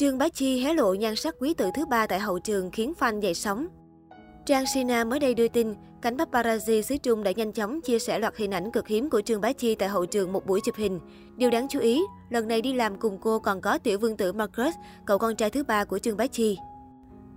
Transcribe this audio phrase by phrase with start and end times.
[0.00, 2.92] Trương Bá Chi hé lộ nhan sắc quý tử thứ ba tại hậu trường khiến
[2.98, 3.66] fan dậy sóng.
[4.46, 8.18] Trang Sina mới đây đưa tin, cánh paparazzi xứ Trung đã nhanh chóng chia sẻ
[8.18, 10.74] loạt hình ảnh cực hiếm của Trương Bá Chi tại hậu trường một buổi chụp
[10.76, 11.00] hình.
[11.36, 14.32] Điều đáng chú ý, lần này đi làm cùng cô còn có tiểu vương tử
[14.32, 14.74] Marcus,
[15.06, 16.58] cậu con trai thứ ba của Trương Bá Chi.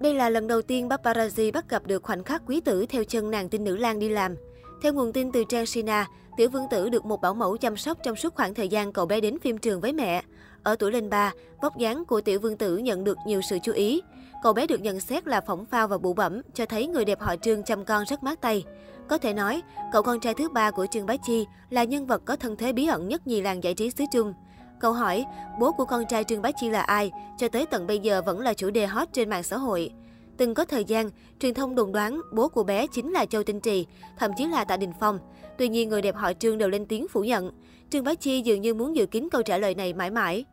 [0.00, 3.30] Đây là lần đầu tiên paparazzi bắt gặp được khoảnh khắc quý tử theo chân
[3.30, 4.34] nàng tin nữ lang đi làm.
[4.82, 6.06] Theo nguồn tin từ Trang Sina,
[6.36, 9.06] Tiểu Vương Tử được một bảo mẫu chăm sóc trong suốt khoảng thời gian cậu
[9.06, 10.22] bé đến phim trường với mẹ.
[10.62, 11.32] Ở tuổi lên 3,
[11.62, 14.02] vóc dáng của Tiểu Vương Tử nhận được nhiều sự chú ý.
[14.42, 17.20] Cậu bé được nhận xét là phỏng phao và bụ bẩm, cho thấy người đẹp
[17.20, 18.64] họ Trương chăm con rất mát tay.
[19.08, 22.22] Có thể nói, cậu con trai thứ ba của Trương Bá Chi là nhân vật
[22.24, 24.34] có thân thế bí ẩn nhất nhì làng giải trí xứ Trung.
[24.80, 25.24] Câu hỏi,
[25.60, 28.40] bố của con trai Trương Bá Chi là ai, cho tới tận bây giờ vẫn
[28.40, 29.90] là chủ đề hot trên mạng xã hội.
[30.36, 33.60] Từng có thời gian, truyền thông đồn đoán bố của bé chính là Châu Tinh
[33.60, 33.86] Trì,
[34.18, 35.18] thậm chí là Tạ Đình Phong.
[35.58, 37.50] Tuy nhiên, người đẹp họ Trương đều lên tiếng phủ nhận.
[37.90, 40.44] Trương Bá Chi dường như muốn giữ kín câu trả lời này mãi mãi.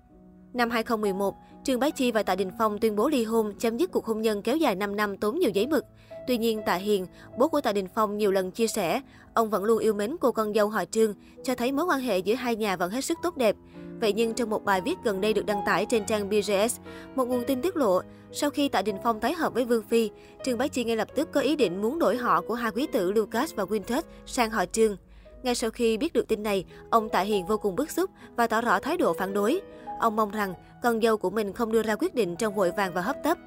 [0.53, 3.91] Năm 2011, Trương Bá Chi và Tạ Đình Phong tuyên bố ly hôn, chấm dứt
[3.91, 5.85] cuộc hôn nhân kéo dài 5 năm tốn nhiều giấy mực.
[6.27, 7.05] Tuy nhiên, Tạ Hiền,
[7.37, 9.01] bố của Tạ Đình Phong nhiều lần chia sẻ,
[9.33, 12.17] ông vẫn luôn yêu mến cô con dâu họ Trương, cho thấy mối quan hệ
[12.17, 13.55] giữa hai nhà vẫn hết sức tốt đẹp.
[14.01, 16.79] Vậy nhưng trong một bài viết gần đây được đăng tải trên trang bgs
[17.15, 18.01] một nguồn tin tiết lộ,
[18.31, 20.09] sau khi Tạ Đình Phong tái hợp với Vương Phi,
[20.43, 22.87] Trương Bá Chi ngay lập tức có ý định muốn đổi họ của hai quý
[22.91, 24.95] tử Lucas và Quintus sang họ Trương.
[25.43, 28.47] Ngay sau khi biết được tin này, ông Tạ Hiền vô cùng bức xúc và
[28.47, 29.61] tỏ rõ thái độ phản đối.
[29.99, 32.93] Ông mong rằng con dâu của mình không đưa ra quyết định trong vội vàng
[32.93, 33.37] và hấp tấp.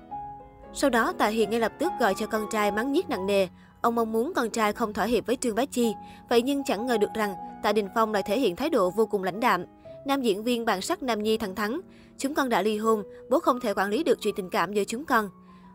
[0.75, 3.48] Sau đó, Tạ Hiền ngay lập tức gọi cho con trai mắng nhiếc nặng nề.
[3.81, 5.95] Ông mong muốn con trai không thỏa hiệp với Trương Bá Chi.
[6.28, 9.06] Vậy nhưng chẳng ngờ được rằng Tạ Đình Phong lại thể hiện thái độ vô
[9.06, 9.64] cùng lãnh đạm.
[10.06, 11.80] Nam diễn viên bản sắc Nam Nhi thẳng thắn.
[12.19, 14.84] Chúng con đã ly hôn, bố không thể quản lý được chuyện tình cảm giữa
[14.84, 15.28] chúng con.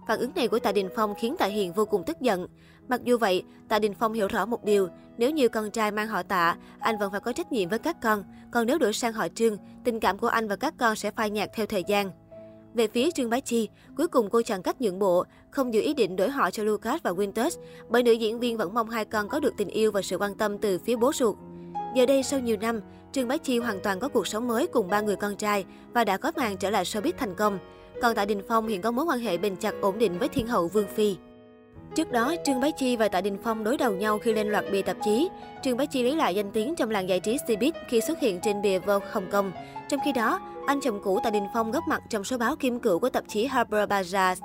[0.07, 2.47] Phản ứng này của Tạ Đình Phong khiến Tạ Hiền vô cùng tức giận.
[2.87, 6.07] Mặc dù vậy, Tạ Đình Phong hiểu rõ một điều, nếu như con trai mang
[6.07, 9.13] họ Tạ, anh vẫn phải có trách nhiệm với các con, còn nếu đổi sang
[9.13, 12.11] họ Trương, tình cảm của anh và các con sẽ phai nhạt theo thời gian.
[12.73, 15.93] Về phía Trương Bá Chi, cuối cùng cô chọn cách nhượng bộ, không giữ ý
[15.93, 19.29] định đổi họ cho Lucas và Winters, bởi nữ diễn viên vẫn mong hai con
[19.29, 21.35] có được tình yêu và sự quan tâm từ phía bố ruột.
[21.95, 22.81] Giờ đây sau nhiều năm,
[23.11, 26.03] Trương Bá Chi hoàn toàn có cuộc sống mới cùng ba người con trai và
[26.03, 27.59] đã có màn trở lại showbiz thành công.
[28.01, 30.47] Còn Tạ Đình Phong hiện có mối quan hệ bền chặt ổn định với thiên
[30.47, 31.15] hậu Vương Phi.
[31.95, 34.65] Trước đó, Trương Bá Chi và Tạ Đình Phong đối đầu nhau khi lên loạt
[34.71, 35.29] bìa tạp chí.
[35.63, 38.39] Trương Bá Chi lấy lại danh tiếng trong làng giải trí Cbiz khi xuất hiện
[38.43, 39.51] trên bìa Vogue Hồng Kông.
[39.89, 42.79] Trong khi đó, anh chồng cũ Tạ Đình Phong góp mặt trong số báo kim
[42.79, 44.35] cựu của tạp chí Harper Bazaar.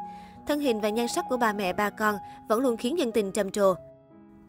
[0.46, 2.16] Thân hình và nhan sắc của bà mẹ ba con
[2.48, 3.74] vẫn luôn khiến dân tình trầm trồ.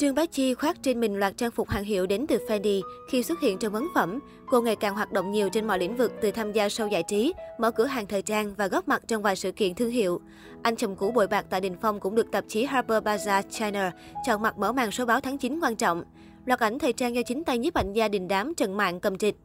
[0.03, 2.81] Trương Bá Chi khoác trên mình loạt trang phục hàng hiệu đến từ Fendi.
[3.09, 5.97] Khi xuất hiện trong ấn phẩm, cô ngày càng hoạt động nhiều trên mọi lĩnh
[5.97, 9.03] vực từ tham gia show giải trí, mở cửa hàng thời trang và góp mặt
[9.08, 10.22] trong vài sự kiện thương hiệu.
[10.62, 13.91] Anh chồng cũ bội bạc tại Đình Phong cũng được tạp chí Harper Bazaar China
[14.25, 16.03] chọn mặt mở màn số báo tháng 9 quan trọng.
[16.46, 19.18] Loạt ảnh thời trang do chính tay nhiếp ảnh gia đình đám Trần Mạng cầm
[19.18, 19.35] trịch.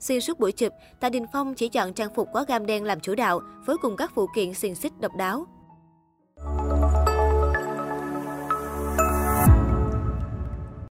[0.00, 3.00] Xuyên suốt buổi chụp, Tạ Đình Phong chỉ chọn trang phục có gam đen làm
[3.00, 5.46] chủ đạo, với cùng các phụ kiện xiềng xích độc đáo.